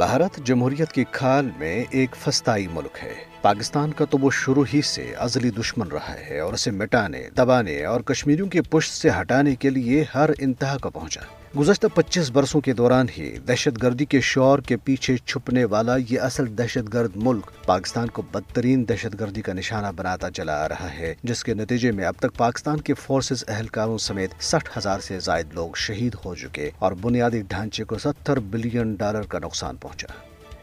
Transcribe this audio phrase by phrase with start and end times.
[0.00, 4.80] بھارت جمہوریت کی کھال میں ایک فستائی ملک ہے۔ پاکستان کا تو وہ شروع ہی
[4.82, 9.54] سے ازلی دشمن رہا ہے اور اسے مٹانے، دبانے اور کشمیریوں کی پشت سے ہٹانے
[9.56, 11.20] کے لیے ہر انتہا کو پہنچا۔
[11.58, 16.20] گزشتہ پچیس برسوں کے دوران ہی دہشت گردی کے شور کے پیچھے چھپنے والا یہ
[16.20, 20.92] اصل دہشت گرد ملک پاکستان کو بدترین دہشت گردی کا نشانہ بناتا چلا آ رہا
[20.98, 25.20] ہے، جس کے نتیجے میں اب تک پاکستان کے فورسز اہلکاروں سمیت سٹھ ہزار سے
[25.20, 30.12] زائد لوگ شہید ہو چکے اور بنیادی ڈھانچے کو ستر بلین ڈالر کا نقصان پہنچا۔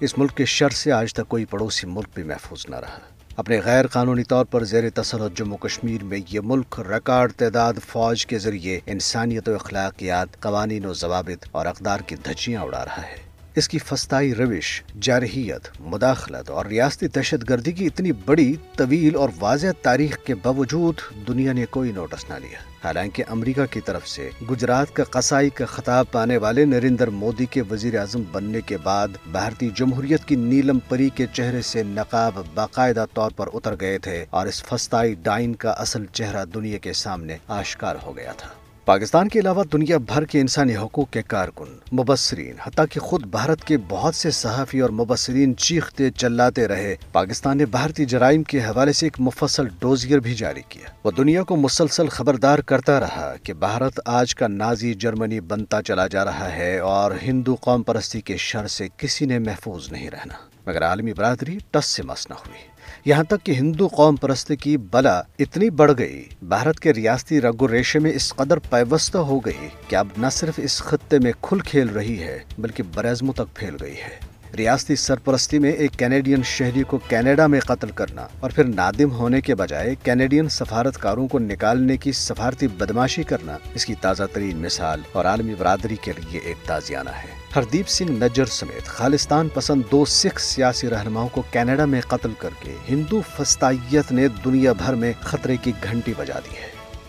[0.00, 2.98] اس ملک کے شر سے آج تک کوئی پڑوسی ملک بھی محفوظ نہ رہا۔
[3.36, 8.26] اپنے غیر قانونی طور پر زیر تسلط جموں کشمیر میں یہ ملک ریکارڈ تعداد فوج
[8.26, 13.35] کے ذریعے انسانیت و اخلاقیات، قوانین و ضوابط اور اقدار کی دھچیاں اڑا رہا ہے۔
[13.56, 19.28] اس کی فستائی روش، جارحیت، مداخلت اور ریاستی دہشت گردی کی اتنی بڑی طویل اور
[19.38, 20.94] واضح تاریخ کے باوجود
[21.28, 25.66] دنیا نے کوئی نوٹس نہ لیا۔ حالانکہ امریکہ کی طرف سے گجرات کا قصائی کا
[25.66, 30.78] خطاب پانے والے نریندر مودی کے وزیر اعظم بننے کے بعد بھارتی جمہوریت کی نیلم
[30.88, 35.54] پری کے چہرے سے نقاب باقاعدہ طور پر اتر گئے تھے اور اس فستائی ڈائن
[35.54, 38.48] کا اصل چہرہ دنیا کے سامنے آشکار ہو گیا تھا۔
[38.86, 43.64] پاکستان کے علاوہ دنیا بھر کے انسانی حقوق کے کارکن، مبصرین، حتیٰ کہ خود بھارت
[43.64, 48.92] کے بہت سے صحافی اور مبصرین چیختے چلاتے رہے۔ پاکستان نے بھارتی جرائم کے حوالے
[48.92, 53.52] سے ایک مفصل ڈوزیر بھی جاری کیا۔ وہ دنیا کو مسلسل خبردار کرتا رہا کہ
[53.52, 58.36] بھارت آج کا نازی جرمنی بنتا چلا جا رہا ہے اور ہندو قوم پرستی کے
[58.36, 60.34] شر سے کسی نے محفوظ نہیں رہنا۔
[60.66, 64.76] مگر عالمی برادری ٹس سے مس نہ ہوئی۔ یہاں تک کہ ہندو قوم پرست کی
[64.76, 69.68] بلا اتنی بڑھ گئی۔ بھارت کے ریاستی رگو ریشے میں اس قدر پیوستہ ہو گئی
[69.88, 73.76] کہ اب نہ صرف اس خطے میں کھل کھیل رہی ہے، بلکہ برعزموں تک پھیل
[73.80, 74.25] گئی ہے۔
[74.58, 79.40] ریاستی سرپرستی میں ایک کینیڈین شہری کو کینیڈا میں قتل کرنا اور پھر نادم ہونے
[79.40, 85.00] کے بجائے کینیڈین سفارتکاروں کو نکالنے کی سفارتی بدماشی کرنا اس کی تازہ ترین مثال
[85.12, 90.04] اور عالمی برادری کے لیے ایک تازیانہ ہے۔ ہردیپ سنگھ نجر سمیت خالستان پسند دو
[90.04, 95.12] سکھ سیاسی رہنماؤں کو کینیڈا میں قتل کر کے ہندو فستائیت نے دنیا بھر میں
[95.20, 96.68] خطرے کی گھنٹی بجا دی ہے۔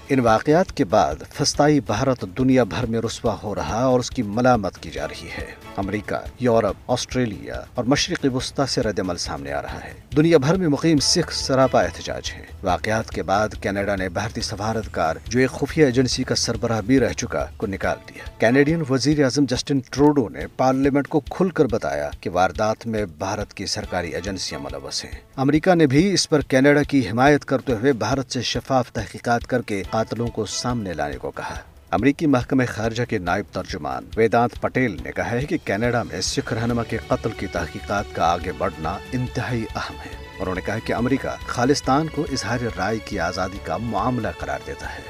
[0.10, 4.24] ان واقعات کے بعد فستائی بھارت دنیا بھر میں رسوا ہو رہا اور اس کی
[4.24, 9.52] ملامت کی جا رہی ہے۔ امریکہ، یورپ، آسٹریلیا اور مشرقی وسطی سے رد عمل سامنے
[9.52, 13.96] آ رہا ہے۔ دنیا بھر میں مقیم سکھ سراپا احتجاج ہیں واقعات کے بعد کینیڈا
[13.96, 18.30] نے بھارتی سفارتکار جو ایک خفیہ ایجنسی کا سربراہ بھی رہ چکا، کو نکال دیا۔
[18.38, 23.54] کینیڈین وزیر اعظم جسٹن ٹروڈو نے پارلیمنٹ کو کھل کر بتایا کہ واردات میں بھارت
[23.54, 27.94] کی سرکاری ایجنسیاں ملوث ہیں۔ امریکہ نے بھی اس پر کینیڈا کی حمایت کرتے ہوئے
[27.94, 31.56] بھارت سے شفاف تحقیقات کر کے قاتلوں کو سامنے لانے کو کہا۔
[31.98, 36.54] امریکی محکمہ خارجہ کے نائب ترجمان ویدانت پٹیل نے کہا ہے کہ کینیڈا میں سکھ
[36.54, 40.94] رہنما کے قتل کی تحقیقات کا آگے بڑھنا انتہائی اہم ہے۔ انہوں نے کہا کہ
[40.94, 45.02] امریکہ خالستان کو اظہار رائے کی آزادی کا معاملہ قرار دیتا ہے۔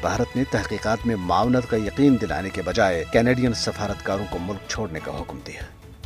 [0.00, 4.98] بھارت نے تحقیقات میں معاونت کا یقین دلانے کے بجائے کینیڈین سفارتکاروں کو ملک چھوڑنے
[5.04, 5.60] کا حکم دیا۔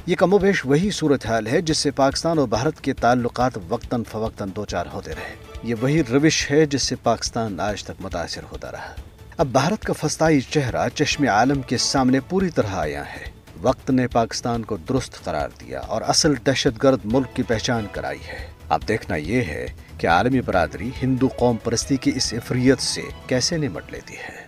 [0.06, 4.02] یہ کم و بیش وہی صورتحال ہے جس سے پاکستان اور بھارت کے تعلقات وقتاً
[4.04, 8.42] فوقتاً دو چار ہوتے رہے۔ یہ وہی روش ہے جس سے پاکستان آج تک متاثر
[8.52, 8.94] ہوتا رہا۔
[9.38, 13.24] اب بھارت کا فستائی چہرہ چشم عالم کے سامنے پوری طرح آیا ہے۔
[13.62, 18.18] وقت نے پاکستان کو درست قرار دیا اور اصل دہشت گرد ملک کی پہچان کرائی
[18.18, 19.66] ہے۔ اب دیکھنا یہ ہے
[19.98, 24.45] کہ عالمی برادری ہندو قوم پرستی کی اس افریت سے کیسے نمٹ لیتی ہے۔